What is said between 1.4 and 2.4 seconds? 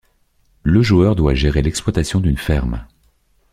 l'exploitation d'une